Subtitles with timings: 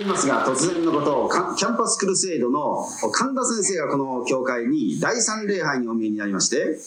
[0.00, 6.78] 言いますが、突然のことを、キャンパスクルセイドの神田先生がこの教会に第三礼拝にお見えになりまして、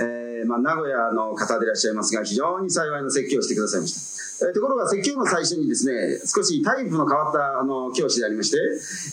[0.00, 4.46] えー、まあ、名古屋の方でいらっしゃいますが、非常に幸いの説教をしてくださいました。
[4.48, 8.58] えー、ところが説教の最初にですね、少しタイプの変わったあの教師でありまして、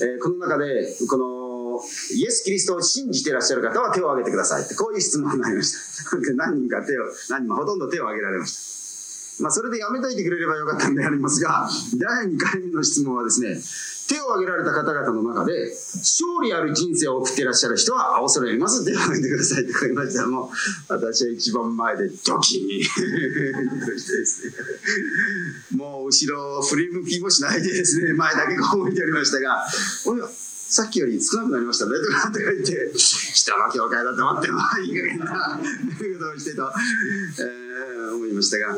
[0.06, 1.82] えー、この中で、この
[2.16, 5.76] イエス・キリストを信じていらっしゃる方は手を挙げてくださいって、こういう質問がありまし
[6.06, 6.16] た。
[6.36, 8.83] 何人か手を、何人もほとんど手を挙げられました。
[9.40, 13.58] まあ、それでやめといてくれればよかったんでありますが、第2回目の質問はですね、
[14.08, 18.86] 手を挙げられた方々の中で、勝利ある人生を送っていらっしゃる人は、恐れ入ります。
[18.86, 20.22] 手を挙げてくださいって書きました。
[20.24, 20.50] ら、もう、
[20.90, 24.54] 私は一番前でドキーとしてですね、
[25.78, 31.92] もう後ろ振り向きもしないでですね、前だけこう向いておりましたが、さっきより少なくなりましたね。
[32.04, 36.72] とかって言って、人の教会だと思ってもいい加減な ことをしてと、
[37.40, 38.78] えー、思いましたが、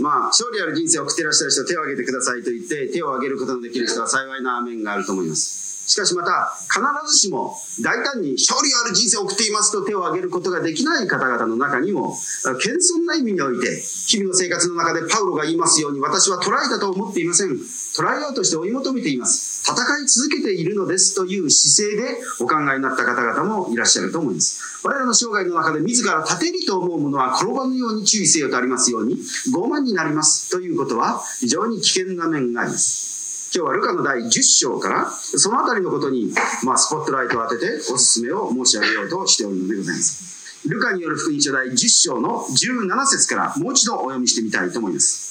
[0.00, 5.77] まあ、勝利ある人生を送っていらっしゃる人、手を挙げてくださいと言って、手を挙げることのできる人は幸いな面があると思います。
[5.88, 12.14] しかしまた、必ずしも大胆に勝利ある人生を送っていますと手を挙げることができない方々の中にも、
[12.60, 17.52] 謙遜な意味において、日々の生活の中でパウロが言いますように、私は捉えたと思っていません。
[17.52, 19.62] 捉えようとして追い求めています。
[19.64, 24.60] 戦い続けているのですという姿勢でお考えになった方々もいらっしゃると思います。
[24.84, 29.16] 我らの生涯の中で自ら立てりと思うものは転ばぬように注意せよとありますように、
[29.54, 33.08] 傲慢になりますということは非常に危険な面があります。
[33.54, 36.30] 今日はルカの第10章から、そのあたりのことに、
[36.64, 40.68] まあ、スポットライトを当てておすすめを申し上げようとしておるのでございます。
[40.68, 45.28] ルカによる福音書第10章の17節からもう一度お読みしてみたいと思います。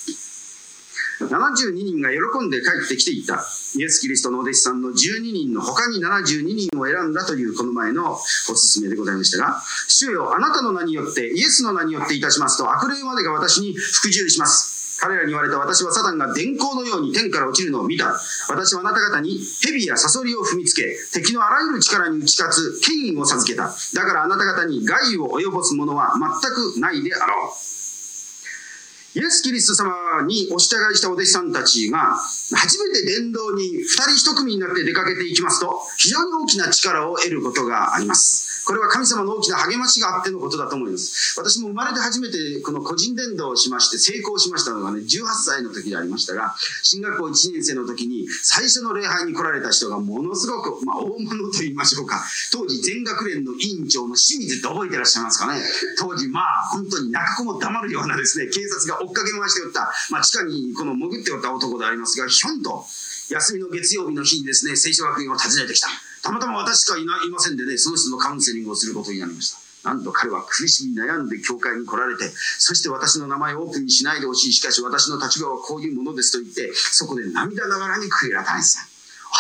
[1.20, 3.44] 72人が喜んで帰ってきていた
[3.76, 14.77] イエス・キリストのお弟子さんの12人の他に72人を選んだというこの前のおすすめでございましたが、主よ、あなたの名によって、イエスの名によっていたしますと、悪霊までが私に服従します。
[15.00, 18.20] 彼らに言われた私はサタンが電光のように天から落ちるのを見た。
[18.50, 23.74] 私はあなた方に蛇やサソリを踏みつけ、敵のあらゆる力に打ち勝つ権威を授けた。
[23.94, 27.68] だからあなた方に害を及ぼすものは全くないであろう。
[29.18, 32.16] イエス・キリスト様にお従いしたお弟子さんたちが、
[32.54, 38.57] 初めて伝道に二人一組になって出かけていきますと、非常に大きな力を得ることがあります。
[38.68, 41.40] これは神様の大きな励ましがあってのことだと思います。
[41.40, 55.64] 私も生まれて初めてこの個人伝道をしまして成功しましたのがね、18歳の時でありましたが、進学校1年生の時に最初の礼拝に来られた人がものすごく、まあ大物と言いましょうか、当時全学連の委員長の清水って覚えてらっしゃいますかね。
[55.98, 62.84] 当時まあ本当に泣く子も黙るようなですね、警察が追っかけ回しておった、まあ地下にこの潜っておった男でありますが、ひょんと
[63.30, 65.88] 休みの月曜日の日にですね、聖書学院を訪ねてきた。
[66.28, 69.52] たまたま私しかいないませんでね、その人のカウンセリングをすることになりまし
[69.84, 69.90] た。
[69.90, 74.54] なんと彼は苦しみ悩んで教会に来られて、そして私の名前をオープンにしないでほしい。
[74.54, 78.82] しかし私の立場はこういうものですと言って、そこで涙ながらに悔い改めさ。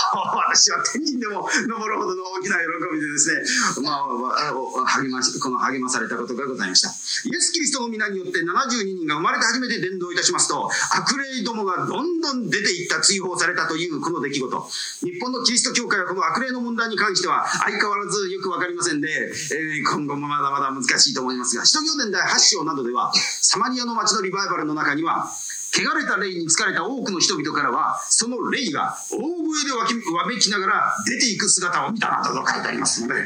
[0.35, 6.89] 私は天人でも登るほどの大きな喜びでですね、まあ、励まし、この励まされたことがございました。
[6.89, 14.69] イエス・キリストの皆によって72人が生まれて初めて伝道いたしますと、悪霊どもがどんどん出ていった、追放されたというこの出来事。
[15.03, 25.29] 日本のキリスト教会はこの悪霊の問題に関しては相変わらずよくわかりませんで、えー、今後もまだまだ難しいと思いますが、使徒行伝第8章などでは、サマリアの町のリバイバルの中には、
[25.73, 33.21] 汚れた霊に疲れた多くの人々からは、その霊が大声でわきわめきながら出ていく姿を見たなどと書いてありますので、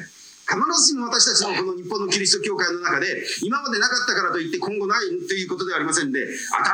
[0.51, 6.27] 必ずしも私たちのこの日本のキリスト教会の中で、今までなかったからといって今後ないということではありませんで、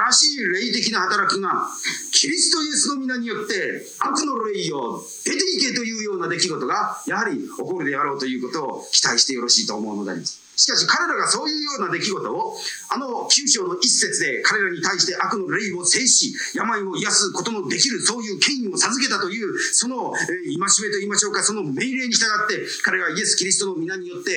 [0.09, 1.67] 新しい霊的な働きが、
[2.11, 10.46] キリストイエスの皆によって、悪の霊を出ていけというような出来事が、やはり起こるであろうということを期待してよろしいと思うのであります。
[10.57, 12.57] しかし彼らがそういうような出来事を、
[12.89, 24.33] あの九章の一節で彼らに対して悪の霊を制し、病を癒すことのできるそういう権威を授けたという、その、えー、戒めと言いましょうか、その命令に従って、彼がイエス・キリストの皆によって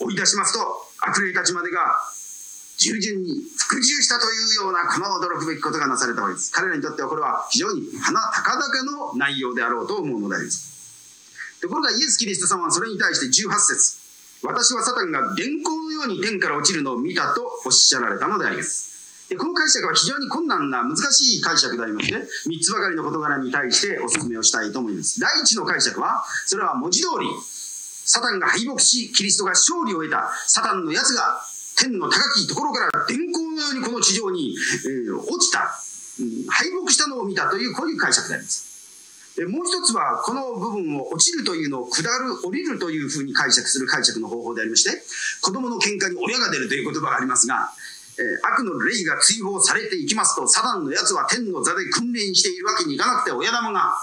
[0.00, 0.60] 追い出しますと、
[1.00, 1.96] 悪霊たちまでが
[2.76, 6.52] 従順に服従したというようなこの驚くべきことがなされたわけです。
[6.52, 10.68] 彼らにとってはこれは非常に鼻高々の内容であろうと思うのであります。
[11.60, 13.97] ところがイエス・キリスト様はそれに対して18節
[14.42, 18.88] 私はサタンが電光のように天から落ちるのを見たとおっしゃられたのであります。
[19.28, 22.24] でこの解釈は非常に困難な難しい解釈でありまして、3
[22.62, 25.20] つばかりの事柄に対してお勧めをしたいと思います。
[25.20, 27.26] 第1の解釈は、それは文字通り、
[28.06, 31.42] サタンが敗北し、キリストが勝利を得た、サタンのやつが
[31.76, 34.56] 天の高きところから電光のようにこの地上に、
[34.86, 35.68] えー、落ちた、
[36.20, 38.67] うん、敗北したのを見たという、こういう解釈であります。
[39.46, 45.02] もう一つは、この部分を落ちるというのを下る、降りるというふうに解釈する解釈の方法でありまして、
[45.42, 47.70] 子供の喧嘩に親が出るという言葉がありますが、
[48.18, 53.94] え悪の霊が追放されていきますと、サダンの奴は天の座で訓練しているわけにいかなくて、親玉が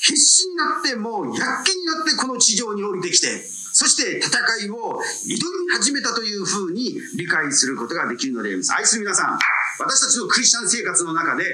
[0.00, 3.42] 必死になってもう躍起になってこの地上に降りてきて、
[3.72, 5.38] そして戦いを挑み
[5.72, 8.74] 始めたというふうに理解することができるのであります。
[8.74, 9.38] 愛する皆さん、
[9.78, 11.44] 私たちのクリスチャン生活の中で、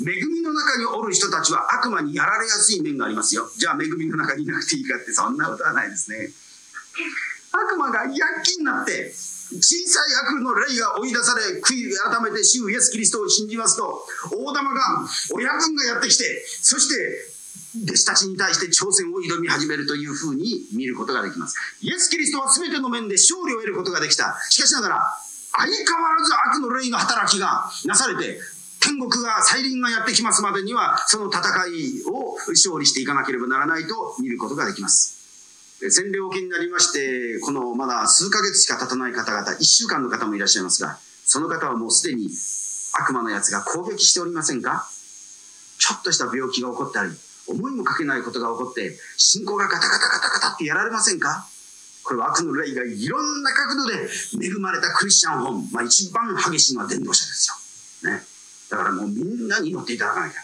[0.00, 3.50] 恵みの中におる人たちは悪魔にやられやすい面がありますよ。
[3.56, 6.30] じゃあ恵みの中にいなくていいかってそんなことはないですね。
[7.52, 9.12] 悪魔が躍起になって、
[9.60, 14.80] 小さい悪の霊が追い出され、悔い改めて主イエス・キリストを信じますと、大玉が、
[15.32, 16.94] 親分がやってきて、そして、
[17.84, 21.56] 弟子たちに対して挑戦を挑み始めるというふうに見ることができます。
[21.80, 24.36] イエス・キリストは全ての面で勝利を得ることができた。
[24.48, 25.18] しかしながら、
[25.56, 28.40] 相変わらず悪の霊の働きがなされて、
[28.80, 35.14] 天国が、再臨がやってきますまでには、その戦いを勝利していかなければならないと見ることができます。
[35.90, 42.28] 洗礼を受けになりまして、このまだ数ヶ月しか経たない方々、1週間の方もいらっしゃいますが、その方はもうすでに
[42.98, 44.86] 悪魔のやつが攻撃しておりませんか
[45.78, 47.10] ちょっとした病気が起こったり、
[47.46, 51.46] 思いもかけないことが起こって、信仰がガタガタガタガタってやられませんか？
[52.04, 54.08] これは悪の霊がいろんな角度で
[54.40, 57.48] 恵まれたクリスチャン本、まあ一番激しいのは伝道者です
[58.04, 58.12] よ。
[58.12, 58.22] ね。
[58.70, 60.40] だからもうみんなに乗っていただかなきゃ。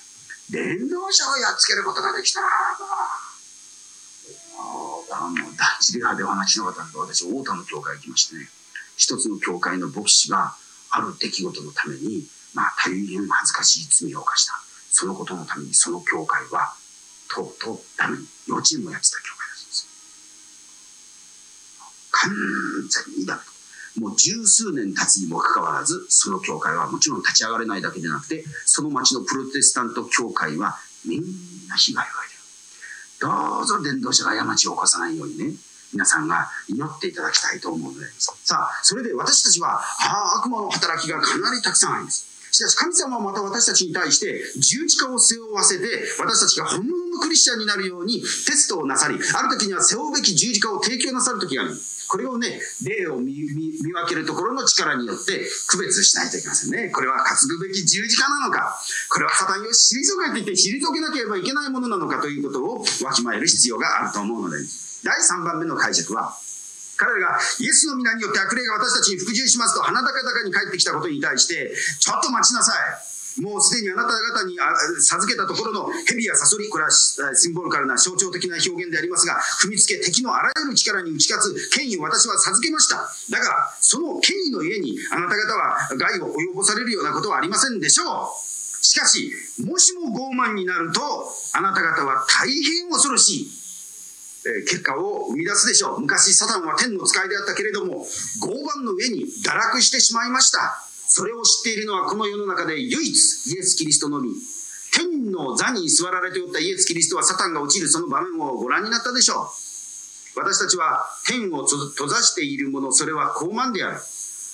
[0.51, 2.49] 伝道者をやっつけることができたら、
[5.12, 8.49] あの、第一礼拝でお話しなかったんで、私、大田の教会行きましてね、
[8.97, 10.55] 一つの教会の牧師が、
[10.91, 14.55] ある出来事のために、まあ、大変恥ずかしい罪を犯した。
[14.91, 16.75] そのことのために、その教会は、
[17.33, 19.40] とうとうダメに、幼稚園もやってた教会。
[22.11, 22.31] 完
[22.89, 23.51] 全にダメ
[23.99, 31.21] もう十数年経つにもかかわらず、その教会はもちろん立ち上がれないだけでなくて、その町のプロテスタント教会はみん
[31.69, 32.41] な被害を受いてる。
[33.21, 35.55] どうぞ伝道者が過ちを起こさないようにね、
[35.93, 38.07] 皆さんが祈っていただきたいと思うので。
[38.19, 42.27] さあ、それで私たちは、ああ、悪魔の働きがかなりたくさんあります。
[42.50, 45.85] しかし神様はまた私たちに対して十字架を背負わせて
[46.19, 51.75] 私たちが本物のクリスチャンになるようにテストをなさりある時には背負うべき十字架を提供なさる時がある。
[52.11, 56.91] これをね霊を見分けるところの力によって区別しないといけませんね。
[56.91, 58.76] これは担ぐべき十字架なのか。
[59.08, 64.58] これはサタンを退けていて退けなければいけないものなのかということをわきまえる必要があると思うので。
[65.03, 66.37] 第3番目の解釈は
[67.00, 73.11] 彼らがイエスの皆によって悪霊が私たちに服従しますと鼻高々に帰ってきたことに対して、ちょっと待ちなさい。
[73.41, 74.58] もうすでにあなた方に
[74.99, 83.08] 授けたところの蛇やサソリ、これはシンボルカルな象徴的な表現でありますが、踏みつけ敵のあらゆる力に打ち勝つ権威を私は授けました。
[83.31, 88.85] だから、その権威の家にあなた方は害を及ぼされるようなことはありませんでしょう。
[88.85, 89.32] しかし、
[89.64, 91.00] もしも傲慢になると、
[91.55, 93.61] あなた方は大変恐ろしい。
[94.47, 96.01] え結果を生み出すでしょう。
[96.01, 98.07] 昔サタンは天の使いであったけれども、
[98.41, 100.81] 傲慢の上に堕落してしまいました。
[101.07, 104.31] それを知っているのはこの世の中で唯一イエス・キリストのみ。
[104.93, 110.41] 天の座に座られておったイエス・キリストはサタンが落ちるその場面をご覧になったでしょう。
[110.41, 114.01] 私たちは天を閉ざしているもの、それは傲慢である。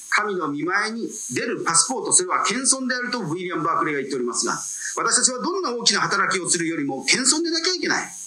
[0.09, 4.55] 神の見前に出るパスポート、それは謙遜であるとウィリアム・バークレーが言っておりますが、
[4.97, 8.25] 私たちはどんな大きな働きをするよりも謙遜でなきゃいけない。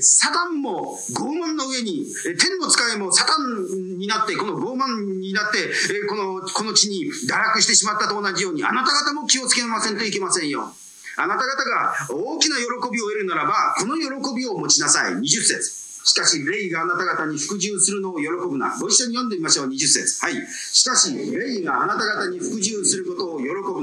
[0.00, 2.06] サタンも傲慢の上に、
[2.38, 5.70] 天の使いもサタンになって、この傲慢になって、
[6.08, 10.72] この、この地に堕落してしまったと同じように、あなた方も気をつけませんといけませんよ。
[11.16, 15.14] あなた方が大きな喜びを得るならば、この喜びを持ちなさい。
[15.14, 15.80] 20節。
[16.02, 18.74] しかし、霊があなた方に服従するのを喜ぶな。
[18.80, 20.24] ご一緒に読んでみましょう、20節。
[20.24, 20.34] はい。
[20.48, 23.29] しかし、霊があなた方に服従することを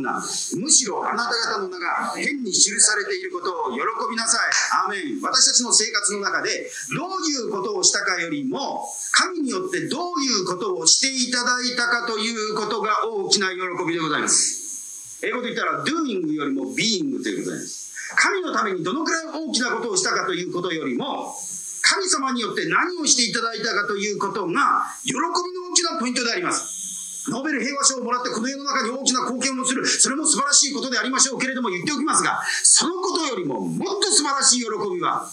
[0.07, 0.23] な。
[0.55, 4.87] むしろあなた方の名が天に記されていることを喜びなさい。
[4.87, 5.21] アーメン。
[5.21, 15.19] 私たちの生活の中で、どういうことをしたかよりも、神によってどういうことをしていただいたかということが大きな喜びでございます。
[15.23, 17.87] 英語で言ったら、doing よりも being ということです。
[18.15, 21.35] 神のためにどのくらい大きなことをしたかということよりも、
[21.81, 25.29] 神様によって何をしていただいたかということが、喜びの
[25.71, 26.86] 大きなポイントであります。
[27.29, 35.29] ノーベル平和賞をもらってこの世の中に大きな貢献をする、それも素晴らしいことでありましょうけれども言っておきますが、そのことよりももっと素晴らしい喜びは、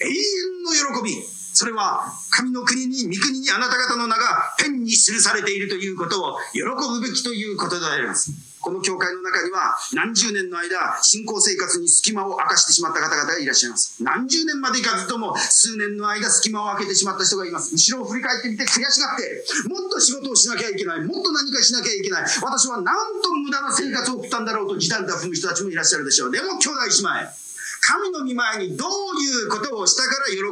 [0.00, 1.22] 永遠の喜び。
[1.56, 8.53] それは神の国に、御国にあなた方の名がペンに記されているということを喜ぶべきということであります。
[8.64, 14.02] この教会の中には何十年の間、信仰生活に隙間を明かしてしまった方々がいらっしゃいます。
[14.02, 17.74] 何十年までいかずとも数年の間隙間を空けてしまった人がいます。
[17.74, 21.04] 後ろを振り返ってみて悔しがって、もっと仕事をしなきゃいけない。
[21.04, 22.24] もっと何かしなきゃいけない。
[22.40, 26.30] 私はなんと無駄な生活を送ったんだろうと時短で踏む人たちもいらっしゃるでしょう。
[26.30, 27.43] でも兄弟姉妹、
[27.84, 28.88] 神の御前にどう
[29.20, 30.48] いうことをしたから喜ぶ。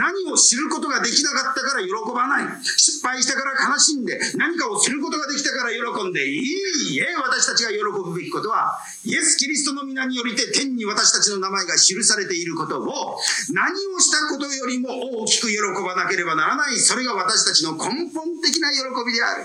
[0.00, 2.64] 何を知ることができなかったから喜ばない。
[2.64, 13.20] 失敗したから悲しんで、何かをすることができたから喜んで、いいえ、私たちが喜ぶべきことは、イエス・キリストの皆によりて天に私たちの名前が記されていることを、
[13.52, 14.88] 何をしたことよりも
[15.20, 16.78] 大きく喜ばなければならない。
[16.78, 19.44] それが私たちの根本的な喜びである。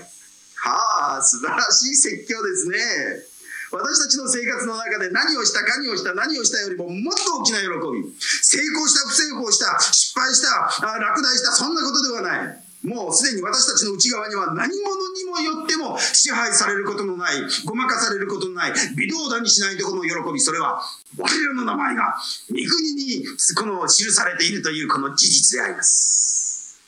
[0.56, 3.29] はあ、素晴らしい説教ですね。
[3.70, 8.02] 私たちの生活の中で何をした、何をした、何をしたよりももっと大きな喜び。
[8.18, 12.64] 成功した、不成功した、失敗した、落第した、そんなことではない。
[12.82, 17.36] もうすでに私たちの内側には何者にもよっても支配されることのない、
[17.66, 20.82] ごまかされることのない、微動だにしないところの喜び、それは
[21.18, 22.16] 我らの名前が
[22.48, 26.80] 御国にこの記されているというこの事実であります。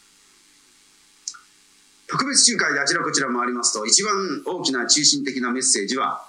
[2.06, 6.26] 特別集会であちらこちら回りますと、一番大きな中心的なメッセージは、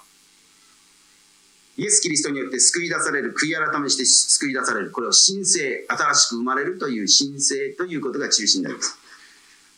[1.76, 8.96] イエス・キリストによって救い出される、悔い改めして救い出される、これを神聖、新しく生まれるという神聖ということが中心になります。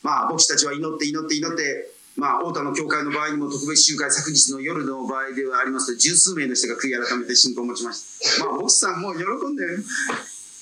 [0.02, 8.44] まあ、牧師たちは祈って祈って祈って、まあ、太田の教会の場合にも特別集会昨日の夜の場合ではありますと、十数名の人が悔い改めて信仰を持ちました。
[8.44, 9.64] まあ、牧師さんも喜んで、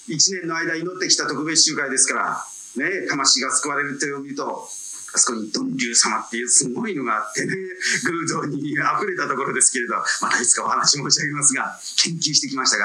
[0.07, 2.45] 一年の間祈ってきた特別集会ですから、
[2.77, 4.69] ね、魂が救われるというを見ると、
[5.15, 7.55] あそこに鈍流様っていうすごいのがあってね、
[8.05, 12.85] 偶像に溢れたところですけれど、またいつかお話申し上げますが、研究してきましたか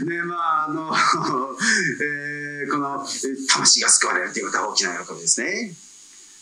[0.00, 3.04] ら、ね、まあ、あの、 えー、この、
[3.48, 5.74] 魂が救われるということは大きな喜びですね。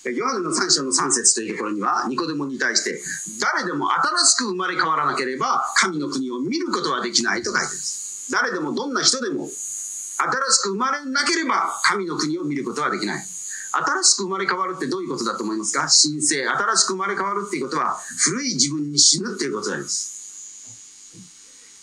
[0.04, 3.02] ヨハネの3章の3節というところには、ニコデモに対して、
[3.40, 8.30] 誰でも新しく生まれ変わらなければ、神の国を見ることはできないと書いてあるんです。
[8.30, 13.26] 誰でもどんな人でも、新しく生まれなければ、神の国を見ることはできない。
[13.70, 15.88] 新しく生まれ変わるってどういうことだと思いますか？
[15.88, 16.46] 神聖。
[16.46, 20.16] 新しく生まれ変わるっていうことは、古い自分に死ぬっていうことであります。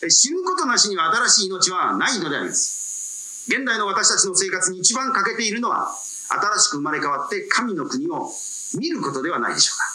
[0.09, 3.45] 死ぬことなしには新しい命はないのであります。
[3.47, 5.93] 現代の私たちの生活に一番欠けているのは、
[6.29, 8.29] 新しく生まれ変わって神の国を
[8.77, 9.85] 見ることではないでしょうか。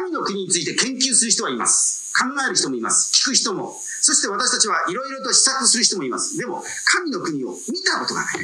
[0.00, 2.12] 神の国について研究する人はいます。
[2.16, 3.12] 考える人もいます。
[3.12, 3.78] 聞く人も。
[4.00, 6.38] そして私たちはいろいろと試作する人もいます。
[6.38, 8.34] でも、神の国を見たことがない。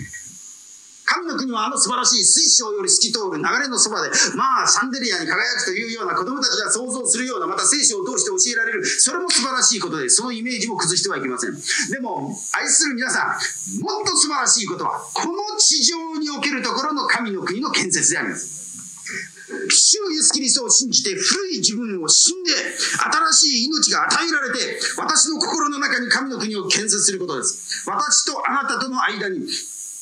[1.05, 11.55] 神の国はあの素晴らしい水晶より透き通る流れのそばで、まあ、シャンデリアに輝くというような子供たちが想像するような、また聖書を通して教えられる、それも素晴らしいことで、そのイメージも崩してはいけません。
[11.91, 18.63] でも、愛する皆さん、もっと素晴らしいことは、この地上におけるところの神の国の建設であります。
[19.69, 22.51] 主イエス・キリストを信じて古い自分を死んで
[23.33, 27.85] 新しい命が与えられて私の心の中に神の国を建設することです。
[27.87, 29.47] 私とあなたとの間に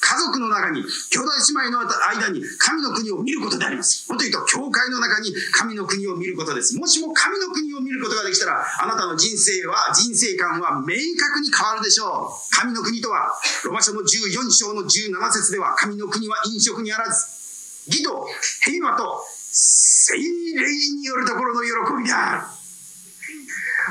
[0.01, 1.31] 家族の中に、兄弟
[1.61, 4.09] 姉妹の間に神の国を見ることであります。
[4.09, 6.75] もっと言うと、教会の中に神の国を見ることです。
[6.77, 12.51] もしも神の国を見ることができたら、あなたの人生は、人生観は明確に変わるでしょう。
[12.51, 17.27] 神の国とは、ロマ書の14章の17節では、神の国は飲食にあらず、
[17.87, 18.27] 義と
[18.65, 20.23] 平和と精霊
[20.97, 22.60] によるところの喜びである。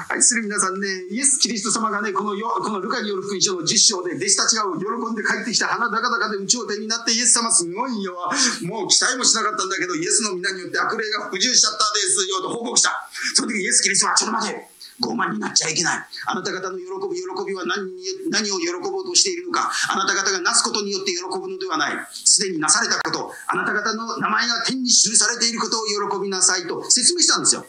[0.09, 8.17] 愛する皆さんね、イエス・キリスト様がね、このよこのルカによる福音書の10章で弟子たちが喜んで帰ってきた花高々で有頂天になってイエス様すごいよ。
[8.65, 13.05] もう期待もしなかったんだけど、イエスの皆によって悪霊が服従しちゃったですよと報告した。
[13.35, 14.79] その時イエス・キリストはちょっと待て。
[14.99, 16.07] 傲慢になっちゃいけない。
[16.25, 17.87] あなた方の喜ぶ喜びは何
[18.29, 19.71] 何を喜ぼうとしているのか。
[19.93, 22.07] あなた方がなすことによって喜ぶのではない。
[22.11, 27.65] すでになされたこと、あなた方の名前が天に記されていることを喜びなさいと説明したんですよ。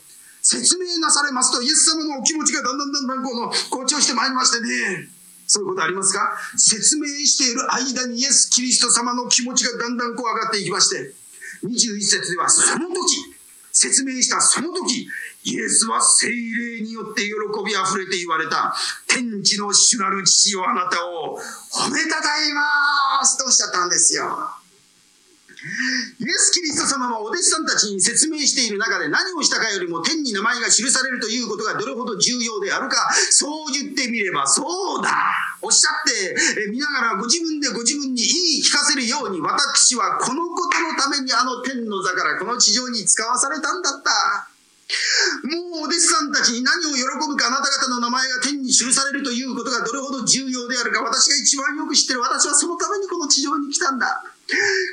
[0.50, 5.09] 説明なされますと、イエス様のお気持ちがだんだんだんだんこの、好調してまいりましてね。
[5.47, 6.33] そういうことありますか？
[6.57, 11.14] 説明している間にイエス・キリスト様の気持ちがだんだんこう上がっていきまして、
[11.64, 13.35] 21節ではその時、
[13.73, 15.09] 説明したその時、
[15.45, 17.30] イエスは精霊によって喜
[17.64, 18.75] び溢れて言われた、
[19.07, 24.50] 天地の主なる父よあなたを褒めたたえますとおっしゃったんですよ。
[25.60, 32.96] イエス・キリスト様はお弟子さんたちに説明している中で何をしたかよりも天に名前が記されるということがどれほど重要であるか、
[33.30, 35.12] そう言ってみればそうだ
[35.60, 44.48] おっしゃって見ながらご自分でご自分に言い聞かせるように私はこのことのためにあの天の座からこの地上に使わされたんだった。
[45.46, 54.24] もうお弟子さんたちに何を喜ぶかあなた方の名前が天に記されるということがどれほど重要であるか私が一番よく知ってる私はそのためにこの地上に来たんだ。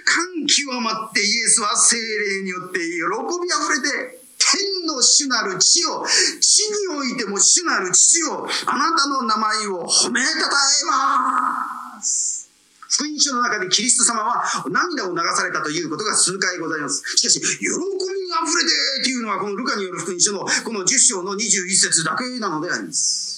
[0.06, 6.06] 感極まってイエスは精霊によって喜びあふれて天の主なる地を
[6.40, 12.38] 地においても主なる父をあなたの名前を褒めたたえます
[12.90, 17.04] 福音書の中でキリスト様は涙を流されたということが数回ございます。
[17.18, 17.78] しかし、喜びに
[18.32, 23.37] 溢れてというのはこのルカによる福音書のこの10章の21節だけなのであります。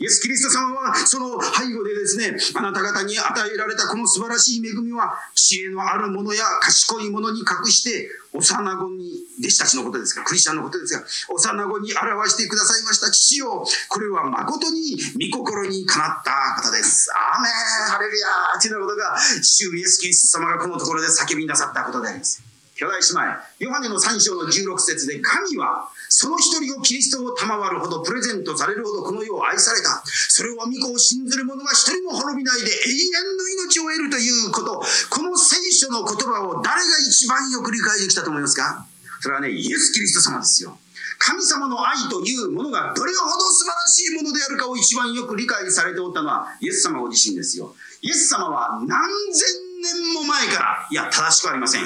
[0.00, 14.96] イエス・キリスト様はその背後でですね、あなた方に与えられたこの素晴らしい恵みは、知恵のあるものや賢いものに隠して、幼子に、弟子たちのことですが、クリスチャンのことですが、幼子に表してくださいました父よ、これは誠に
[15.30, 17.12] 御心にかなった方です。
[17.12, 17.52] アーメン
[17.90, 22.49] ハレルヤーというようなことが、主イエス・キリスト様がこのところで叫びなさったことであります。
[22.80, 30.00] 兄弟姉妹、ヨハネの3章の16節で、神はその一人をキリストを賜るほどプレゼントされるほどこの世を愛された。
[30.06, 34.80] それは御子を信ずる者が一人も滅びないで永遠の命を得るということ。
[35.10, 38.86] この聖書の言葉を誰が一番よく理解できたと思いますか？
[39.20, 40.78] それはね、イエス・キリスト様ですよ。
[41.18, 47.76] 神様の愛というものがどれほど素晴らしいものであるかを一番よく理解されておったのはイエス様ご自身ですよ。
[48.00, 48.96] イエス様は何
[49.34, 51.82] 千年も前から、いや、正しくありません。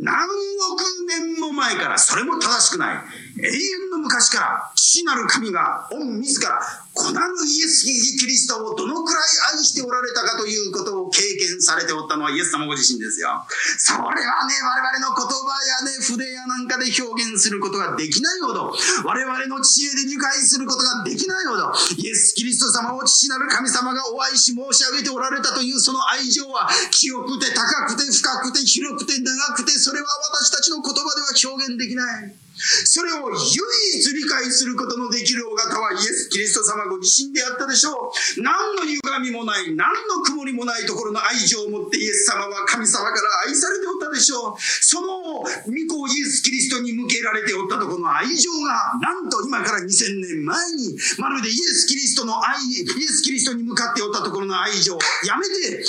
[0.00, 2.96] 何億年も前から、それも正しくない。
[2.96, 6.60] 永遠の昔から、父なる神が、御自ら、
[6.98, 9.22] 子なるイエス・キリストをどのくらい
[9.54, 13.30] 愛しておられたかということを経験されておったのはイエス様ご自身ですよ。
[13.78, 18.74] それはね、我々の言葉やね、筆やなんかで表現することができないほど、
[19.04, 32.47] 我々の知恵で理解することができないほど、イエス・キリスト様を父なる神様がお愛し申し上げておられたというその愛情は、清くて高くて深くて広くて長くて、それは私たちの言葉では表現できない。
[32.84, 38.42] それを唯一理解することのできるお方はイエス・キリスト様ご自身であったでしょう。
[38.42, 44.54] 何の歪みもない、何の曇りもないところの愛情を持ってイエス様は神様から愛されておったでしょう。
[44.58, 45.44] その御
[45.88, 55.84] 子イエス・キリストに向けられておったところの愛情が、なんと今から2000年前に、まるでイエス・キリストの愛、イエス・キリストに向かっておったところの愛情をやめて、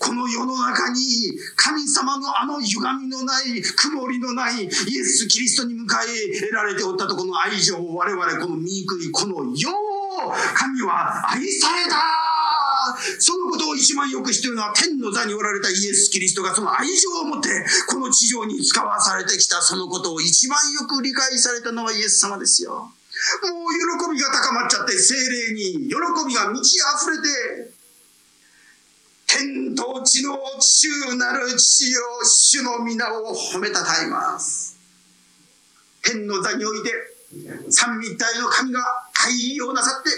[0.00, 0.98] この世の中に
[1.56, 4.70] 神様のあの歪みのない曇りのないイエ
[5.04, 8.64] ス・キリストに迎えられておったとこの愛情を我々この醜
[9.04, 12.00] いこの世を神は愛された
[13.18, 17.48] そのことを一番よく知っているのは天の座におられたイエス・キリストがその愛情を持って
[17.86, 22.72] この地上に使わされてきたそのことを一番よく理解されたのはイエス様ですよ。
[22.72, 27.20] もう喜びが高まっちゃって精霊に喜びが満ち溢れ
[27.68, 27.69] て
[29.32, 34.76] 天と地の主なる父よ主の皆を褒めたたえます。
[36.02, 36.90] 天の座において
[37.70, 38.80] 三位一体の神が
[39.12, 40.10] 会議をなさって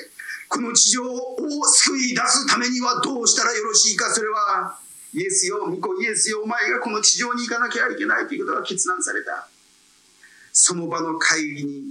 [0.49, 1.37] この地上を
[1.67, 4.79] 救い出すためにはどうしたらよろしいかそれは
[5.13, 9.47] イエスよ御子イエスよお前がこの地上に行かなきゃいけないということが決断された。
[10.55, 11.83] その場の会議に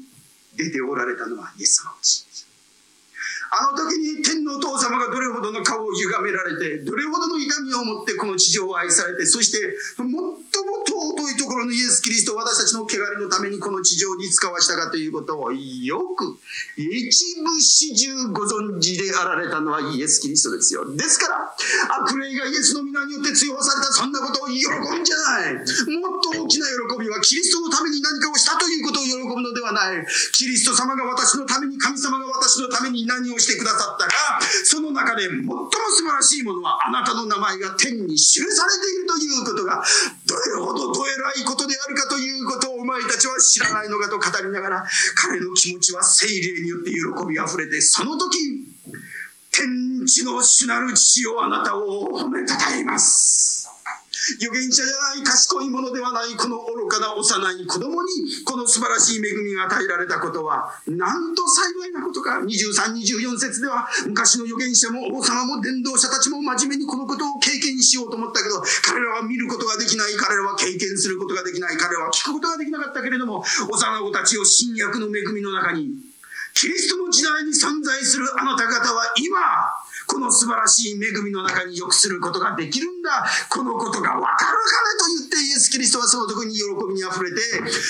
[0.56, 2.51] 出ておられたのはイエス様です
[3.52, 9.60] あの時に天のお父様がどれほどの顔を歪められて、どれほどの痛みを持ってこの地上を愛されて、そして
[9.98, 10.40] 最も
[10.88, 16.40] 尊いところのイエス・キリストを私たちの汚れのためにこの地上に使わしたかということをよく
[16.78, 20.88] 一部始終ご存知であられたのはイエス・キリストですよ。
[20.96, 21.54] ですから、
[22.08, 25.56] 悪霊がイエスの皆によって追放されたそんなことを喜んじゃない。
[26.00, 30.08] もっと大きな喜びはキリストのために何かをしたということを喜ぶのではない。
[30.32, 39.84] キリスト様が私のために、神様が私のために何をしてくださったか、その中で最も素晴らしいものは、あなたの名前が天に記されているということが、
[40.26, 48.38] どれほどどえらいことであるかということをお前たちは知らないのかと語りながら、彼の気持ちは聖霊によって喜びあふれて、その時、
[49.52, 53.61] 天地の主なる父をあなたを褒めたたえます。
[54.40, 57.26] 預言者じゃない賢いものではないこの愚かな幼
[57.62, 58.10] い子供に
[58.46, 62.40] この素晴らしい恵みが与えられたことはなんと幸いなことか。
[62.42, 70.14] 2324節では昔の預言者も王様も伝道者たちも真面目にこのことを経験しようと思ったけど彼らは見ることができない。
[70.14, 71.78] 彼らは経験することができない。
[71.78, 76.11] 彼らは聞くことができなかったけれども幼子たちを新約の恵みの中に
[76.54, 79.38] キリストの時代に存在するあなた方は今
[80.08, 83.26] この素晴らしい恵みの中に良くすることができるんだ。
[83.50, 87.40] このことがわかるかねと言ってイエス・キリストはその時に喜びにあふれて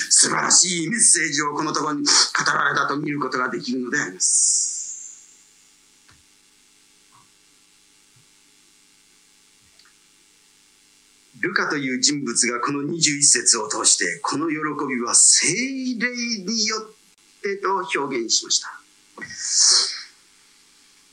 [0.08, 2.08] 素晴らしいメッセージをこのところに語
[2.52, 4.70] られたと見ることができるのであります。
[11.40, 14.54] ルカという人物がこの21節を通してこの喜
[14.88, 17.01] びは聖霊によって
[17.58, 18.68] と表現しました。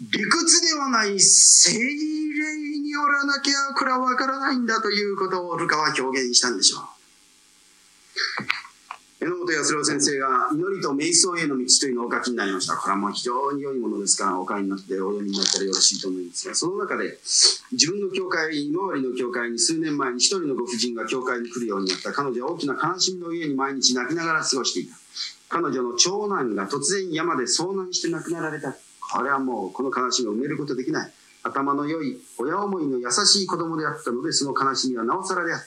[0.02, 1.80] 理屈ではない精霊
[2.80, 6.82] によらなきゃこれはわからないんだということをルカは表現したんでしょう。
[9.20, 12.78] 榎本康郎先生が祈りと瞑想への道というのをお書きになりました。
[12.78, 17.20] これはもう非常に良いものですからお書きになってお読みになったらよろしいと思いますが、その中で
[17.74, 22.14] 自分の教会、今治の教会に数年前に一人のご婦人が教会に来るようになった。
[22.14, 24.96] 彼女は大きな悲しみの家に毎日泣きながら過ごしていた。
[25.50, 28.76] 彼女の長男が突然山で遭難して亡くなられた。
[29.12, 31.12] これはもうこの悲しみを埋めることできない。
[31.42, 35.66] 頭の良い親思いの優しい子供であったのでその悲しみはなおさらであった。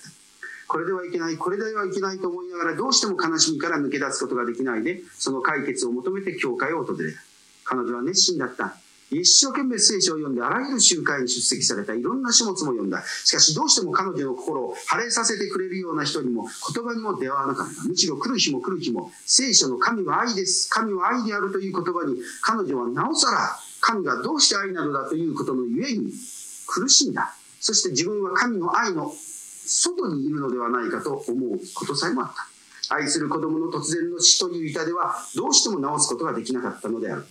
[0.68, 1.36] これではいけない。
[1.36, 7.18] これではいけないと思いながらどうしても悲しみから抜け出すことができないでその解決を求めて教会を訪れた。
[7.64, 8.76] 彼女は熱心だった。
[9.20, 13.02] 一生懸命聖書を読んであらゆる集会に出席されたいろんな書物も読んだ。
[13.24, 17.88] しかしどうしても彼女の心を晴れさせてくれるような人にも言葉にも出会わなかった。
[17.88, 20.68] むしろ来る日も来る日も聖書の神は愛です。
[20.70, 26.12] 神は愛であるという言葉に彼女はなおさら神がどうして愛なのだということのゆえに
[26.66, 27.34] 苦しんだ。
[27.60, 29.12] そして自分は神の愛の
[29.66, 32.94] 外にいるのではないかと思うことさえもあった。
[32.94, 37.24] 愛する子供の突然の死という痛ではどうしても治すことができなかったのである。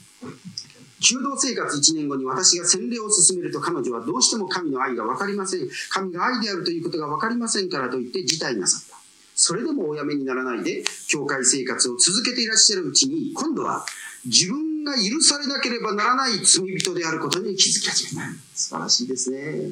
[1.01, 5.61] 弓道生活1年後に私が洗礼を進めると彼女はどうしても神の愛が分かりません。
[5.89, 8.95] 神が愛であるということが分かりませんからと言って辞退なさった。
[9.33, 13.83] それでもおやめにならないで教会生活を続けていらっしゃるうちに今度は
[14.25, 18.29] 自分が許されなければならない罪人であることに気づき始めた。
[18.53, 19.71] 素晴らしいですね。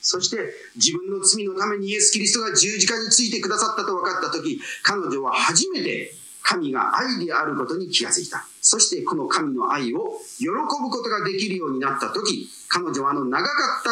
[0.00, 0.36] そして
[0.74, 6.12] 自分の罪のためにイエス・キリストが十字架についてくださったと分かった時彼女は初めて
[6.44, 8.46] 神が愛であることに気がついた。
[8.60, 13.90] そしてこの神の愛を喜ぶことができるようになった時彼女はあの長かった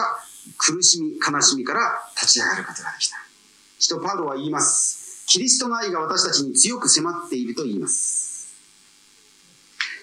[0.58, 1.80] 苦しみ悲しみから
[2.14, 3.16] 立ち上がることができた。
[3.78, 5.24] 使徒パウロは言います。
[5.26, 8.54] キリストの愛が私たちに強く迫っていると言います。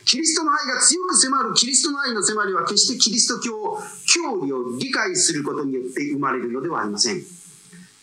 [0.06, 7.22] キリストの愛が強く迫るキリストの愛の迫りは決してキリスト教教理を理解することによって生まれるのではありません。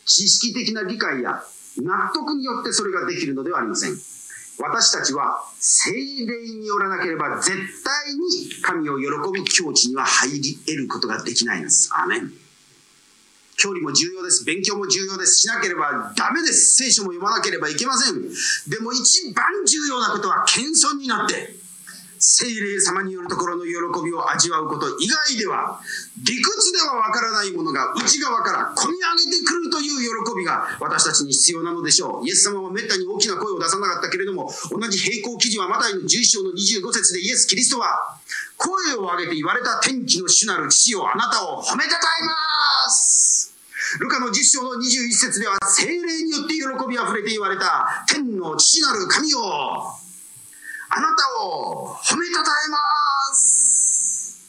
[0.05, 1.43] 知識的な理解や
[1.79, 3.97] 納得によってそれができるのではありません。
[4.59, 11.91] 私たちは精霊によらなければ絶対に神を喜ぶ境地には入り得ることができないんです。
[11.95, 12.33] アメン。
[13.59, 14.45] 教理も重要です。
[14.45, 15.41] 勉強も重要です。
[15.41, 16.77] しなければダメです。
[16.77, 18.23] 聖書も読まなければいけません。
[18.69, 21.66] でも一番重要なことは謙遜になって。
[22.29, 23.71] 聖霊様によるところの喜
[24.05, 25.79] びを味わうこと以外では
[26.19, 32.27] 理屈ではわからないものが内側から込み上げてくるという喜びが私たちに必要なのでしょう。
[32.27, 38.19] イエス様はめったに大きな声を出さなかったけれども同じ並行記事はマタイの11章の25節でイエス・キリストは
[38.57, 43.55] 声を上げて言われた天気の主なる父よあなたを褒めたたえます。
[44.01, 49.39] ルカの10章の21節では精霊によって喜びあふれて言われた天の父なる神よ
[50.97, 52.79] あなたを褒めたたえま
[53.35, 54.49] す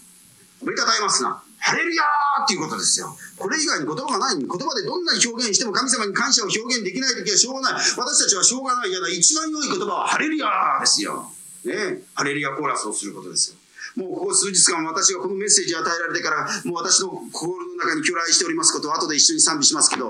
[0.64, 3.12] 褒めたたえますなハレルヤーっていうことですよ。
[3.36, 7.84] これ以外に言葉がない言葉でどんな表現しても神様に感謝を表現できない時はしょうがない。
[7.98, 11.28] 私たちはしょうがないやな一番良い言葉はハレルヤーですよ。
[11.66, 13.58] ねハレルヤコーラスをすることですよ。
[13.98, 20.08] もうここ数日間私がこのメッセージを与えられてから、もう私の心の中に去来しておりますことを後で一緒に賛美しますけど、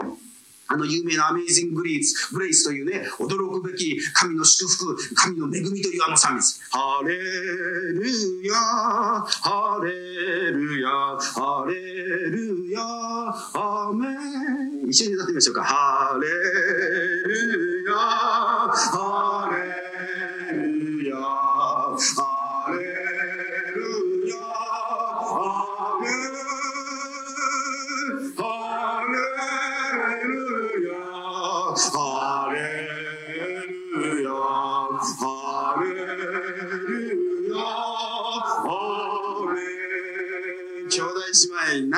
[0.69, 6.61] あの有名なアメイジング・グレイス、グレイスというね、驚くべき神の祝福、神の恵みというあの賛美です。
[6.69, 11.73] ハレルヤ、ハレルヤ、ハレ
[12.29, 12.81] ルヤ、
[13.53, 14.07] アメ
[14.85, 14.89] ン。
[14.89, 15.63] 一緒に歌ってみましょうか。
[15.63, 19.96] ハレルヤ、ハレ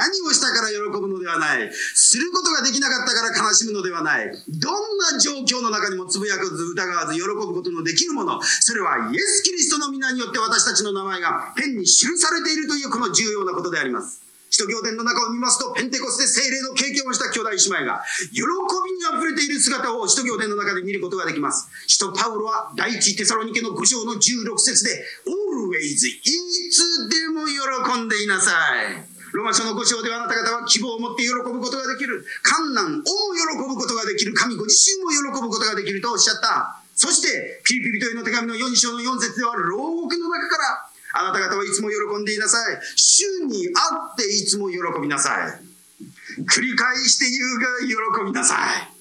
[0.10, 1.69] 何をしたから喜ぶのではない。
[1.72, 4.32] することができなかったから悲しむのではない。
[4.50, 8.41] どんな状況の中にもつぶやくず疑わず喜ぶことのできるもの。
[8.41, 14.30] それはイエス・キリストの皆によって私たちの名前がペンに記されているというこの重要なことであります。
[14.50, 18.02] 使徒行伝の中を見ますと、ペンテコステ聖霊の経験をした兄弟姉妹が、
[18.34, 21.69] 喜びに溢れている姿を使徒行伝の中で見ることができます。
[21.86, 28.52] 使徒パウロは第一テサロニケの5章の16節で、always, いつでも喜んでいなさ
[29.06, 29.09] い。
[29.39, 32.25] ロマ書の5章ではあなた方は希望を持って喜ぶことができる。
[32.43, 34.34] 観難をも喜ぶことができる。
[34.34, 36.84] 神ご自身も喜ぶことができるとおっしゃった。
[36.93, 42.80] そして、ピリピリとへの手紙の4章の4節では、牢獄の中から、あなた方はいつも喜んでいなさい。
[42.97, 46.43] 主にあっていつも喜びなさい。
[46.43, 48.91] 繰り返して言うが喜びなさい。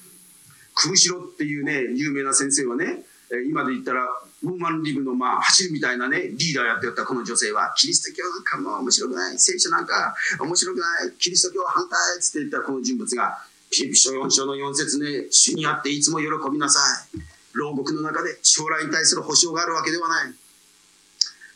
[0.76, 3.02] クムシロっていうね、有名な先生はね、
[3.48, 4.06] 今で言ったら、
[4.42, 13.38] ウーマンリブのまあ走るみたいなね、リーダーやってたこの女性は、キリスト教なんかも面白くない、聖書なんか面白くない、キリスト教反対っつって言ったこの人物が、
[13.70, 16.80] ピリピ書4章の4節ね、主にあっていつも喜びなさ
[17.14, 17.18] い。
[17.52, 20.34] 牢獄の中で将来に対する保証があるわけではない。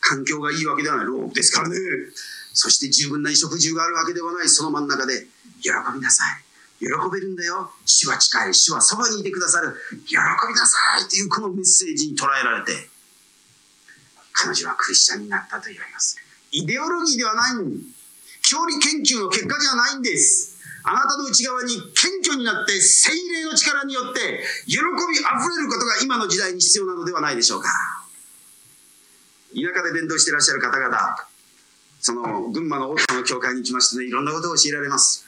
[0.01, 1.05] 環境がいいわけではない。
[1.05, 1.77] 牢獄ですからね。
[2.53, 4.49] そして十分な衣食住があるわけではない。
[4.49, 5.27] その真ん中で
[5.61, 6.42] 喜びなさい。
[6.83, 12.89] 喜べるんだよ主は近い主はそばにいてくださる喜びなさいというこのメッセージに捉えられて
[14.33, 16.17] 彼女はクリスチャンになったと言われます
[16.51, 17.53] イデオロギーではない
[18.43, 20.53] 教理研究の結果ではないんです。
[20.83, 24.83] あなたの内側に謙虚になって精霊の力によって喜び
[25.25, 27.69] あふれることが今の時代に必要なのではないでしょうか。
[29.55, 30.97] 田舎で伝道していらっしゃる方々、
[32.01, 35.25] その群馬の大田の教会に行きましてね、いろんなことを教えられます。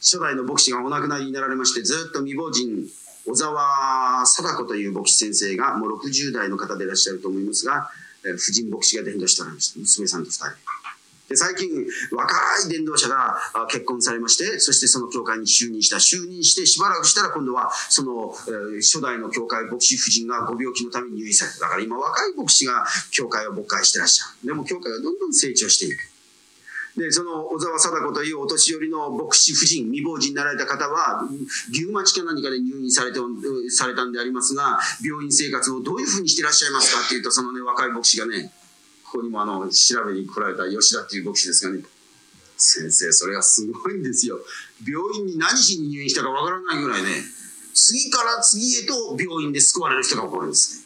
[0.00, 2.88] 初代の牧師がお亡くなりになられまして、ずっと未亡人、
[3.26, 7.90] 小沢貞子という牧師先生が、もう60代の方でいらっしゃると思いますが、
[8.22, 9.78] 婦人牧師が伝道しておられました。
[9.78, 10.46] 娘さんと2人。
[11.30, 11.70] で最近、
[12.10, 12.34] 若
[12.66, 13.38] い伝道者が
[13.70, 15.98] 結婚されまして、そしてその教会に就任した。
[15.98, 21.60] 就任してしばらくしたら今度は、その、えー、初代の教会牧師夫人がご病気のために入院された。
[21.60, 24.48] だから今若い牧師が教会を牧会してらっしゃる。
[24.48, 26.00] でも教会はどんどん成長していく。
[26.96, 31.22] で、その小沢貞子というお年寄りの牧師夫人、未亡人になられた方は、
[31.70, 33.20] 牛町か何かで入院されて、
[33.70, 38.52] されたんでありますが、病院生活をどういうふうにしてらっしゃいますかっていうと、そのね、若い牧師がね、
[39.04, 41.82] ここにもあの、調べに来られた吉田っていう牧師ですがね、
[42.56, 44.38] 先生、それがすごいんですよ。
[44.86, 47.08] 病院に何しに入院したかわからないぐらいね、
[47.72, 50.84] 次から次へと病院で救われる人が起こるんですね。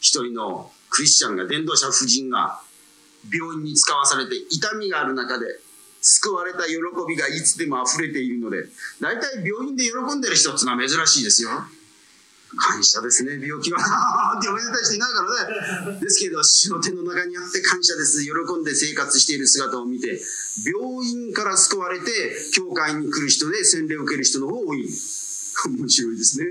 [0.00, 2.60] 一人のクリスチャンが、伝道者夫人が、
[3.30, 5.46] 病院に使わされて痛みがある中で
[6.00, 6.74] 救われた喜
[7.08, 8.64] びがいつでも溢れているので
[9.00, 11.50] 大体病院で喜んでる人っていうのは珍しいですよ。
[12.54, 13.78] 感謝ですね病気は。
[14.38, 16.00] っておめでたい人いないからね。
[16.00, 18.22] ですけど主の手の中にあって感謝です。
[18.22, 20.20] 喜んで生活している姿を見て
[20.66, 24.88] 病院から救われて教会に来る人で洗礼を受ける人の方が多い。
[25.68, 26.46] 面白いですね。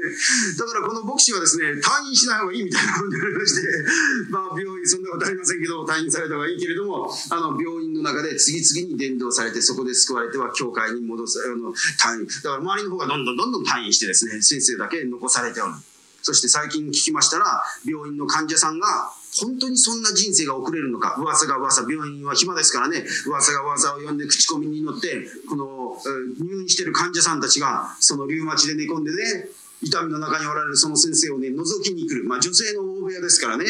[0.57, 3.67] だからこの牧師はですね、退院しない方がいいみたいなことになりまして、
[4.29, 12.27] まあ病院、そんなことありませんけど、退院された方がいいけれども、あの病院の中で次々に伝道されて、そこで救われては教会に戻す、あの退院。
[12.27, 15.73] だから周りの方がどんどんどんどん退院してですね、先生だけ残されておる。
[16.21, 25.97] そして最近聞きましたら、病院の患者さんが、本当にそんな人生が送れるのか、噂が噂、病院は暇ですからね、噂が噂を呼んで口コミに乗って、この、
[26.37, 29.49] え入院してる患者さんたちが、そのリウマチで寝込んでね、
[29.81, 32.23] 痛みの中におられるその先生をね、覗きに来る。
[32.25, 33.65] まあ女性の大部屋ですからね、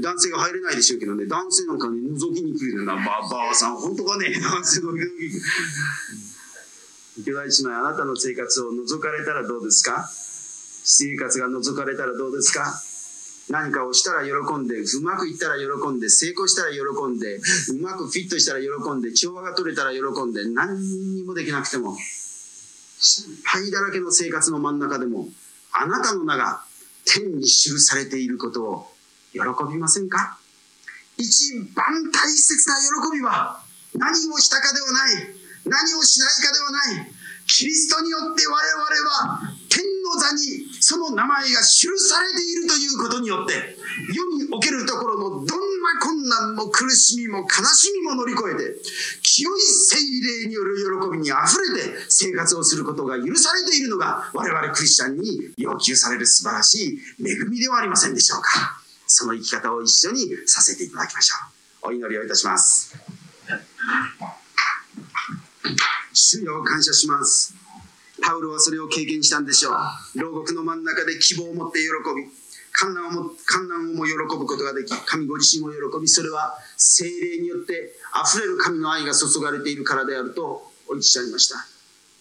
[0.00, 5.40] 男性が入れないでしょうけどね、男性なんかね、覗きに来るような、ば、ばあさん、本当かね、 男性の覗きに来る。
[7.24, 10.08] 兄弟姉妹、あなたの生活を覗かれたらどうですか？
[10.84, 12.82] 私生活が覗かれたらどうですか？
[13.50, 16.78] 何かをしたら喜んで、うまくいったら喜んで、成功したら喜
[17.08, 17.40] んで、う
[17.82, 21.96] まくフィットしたら喜んで、調和が取れたら喜んで、何にもできなくても、
[22.98, 25.28] 失敗だらけの生活の真ん中でも、
[25.72, 26.62] あなたの名が
[27.04, 28.86] 天に記されていることを
[29.32, 30.38] 喜びませんか？
[31.18, 32.76] 一番大切な
[33.10, 33.60] 喜びは、
[33.94, 35.34] 何をしたかではない、
[35.66, 37.12] 何をしないかではない、
[37.46, 39.82] キリストによって我々は天
[40.18, 43.54] 座にその名前が記されているということによって
[44.14, 48.76] 世におけるところのどんな困難も苦しみも悲しみも乗り越えて
[49.22, 49.96] 清い精
[50.42, 58.80] 霊による喜びにあふれて生活をすることが許されているのが我々クリスチャンに要求される素晴らしい恵みではありませんでしょうか。
[59.06, 61.36] その生き方を一緒にさせていただきましょ
[61.86, 61.88] う。
[61.88, 62.96] お祈りをいたします。
[66.14, 67.61] 主よ感謝します。
[68.22, 70.20] パウロはそれを経験したんでしょう。
[70.20, 72.26] 牢獄の真ん中で希望を持って喜び、
[72.72, 81.56] 観難をも観難をも喜ぶことができ、神ご自身を喜び、それは精霊によって溢れる神の愛が注がれているからであるとおっしゃいました。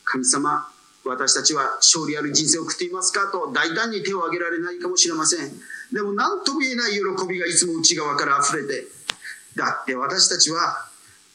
[0.04, 0.68] 神様、
[1.06, 5.52] 私たちは勝利ある人生を送っていますかと大胆に手を挙げられないかもしれません。
[5.92, 8.88] でも何とも言えない喜びがいつも内側から溢れて、
[9.56, 10.88] だって私たちは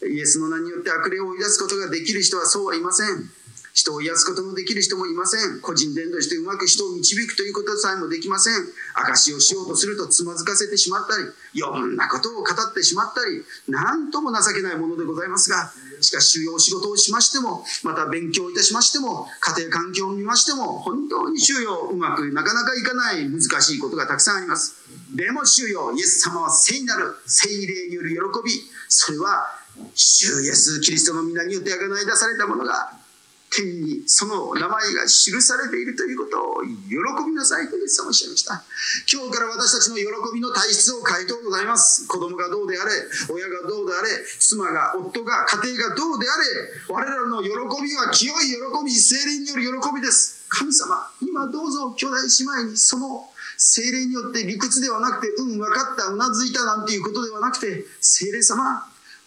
[0.03, 3.31] イエスの名によって悪霊を追い出すことができる人はそうはいません。
[3.77, 5.61] 人を癒すことのできる人もいません。
[5.61, 8.55] 個人伝道してうまく人を導くということさえもできません。
[8.95, 24.77] 証しをしようとするとつまずかせてしまったり、いろんなことを語ってしまったり、何とも情けないものでございますが、しかし、主要仕事をしましても、また勉強いたしましても、家庭環境を見ましても、本当に主よ、うまくなかなかいかない難しいことがたくさんあります。
[25.15, 28.53] でも主よ、イエス様は聖なる聖霊による喜び、
[28.89, 29.47] それは、
[29.95, 33.05] 主イエス・キリストの皆によって贖い出されたものが、
[33.51, 38.63] 天にその名前が記されているということを喜びなさいとイエス様おっしゃいました。
[39.11, 40.05] 今日から私たちの喜
[40.35, 42.07] びの体質を変えてございます。
[42.07, 42.91] 子供がどうであれ、
[43.31, 46.47] 親がどうであれ、妻が、夫が、家庭がどうであれ、
[46.89, 47.51] 我らの喜
[47.83, 50.47] びは清い喜び、精霊による喜びです。
[50.49, 58.87] 神様、今どうぞ兄弟姉妹にその精霊によって理屈ではなくて、うん、分かった、うなずいたなんていうことではなくて、精霊様、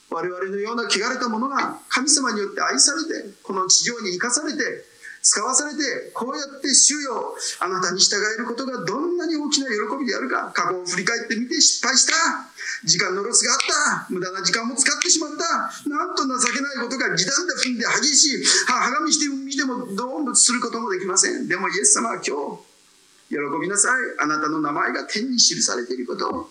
[0.09, 4.59] 我々のような汚れた者が神様によって愛されてこの地上に生かされて
[5.21, 12.13] 使わされてこうやって主よあなたに従えることがどんなに大きな喜びであるか過去を振り返ってみて失敗した
[12.85, 21.47] 時間のロスがあった無駄な時間も使ってしまったなんと情けないことが時短で踏んで激しいはがみして見てもどうもすることもできません。
[21.47, 22.69] でもイエス様は今日
[23.29, 23.91] 喜びなさい。
[24.19, 26.49] あなたの名前が天に記されていること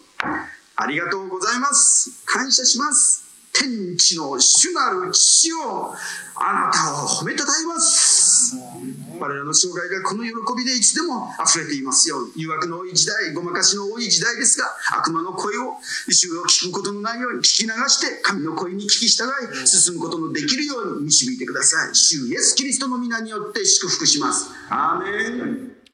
[0.76, 2.22] ありがとうございます。
[2.26, 3.27] 感謝します。
[3.58, 5.94] 天地の主なる父を
[6.36, 8.56] あなたを褒めたたえます。
[9.18, 14.66] 我らの生涯がこの喜びでいつでも溢れていますよう誘惑の多い時代ごまかしの多い時代ですが
[14.96, 15.74] 悪魔の声を
[16.08, 21.94] 主を聞くことのないように聞き流して神の声に聞き従い進むことのできるように導いてください。
[21.94, 24.50] 主イエスキリストの皆によって祝福します。
[24.70, 25.77] アーメン。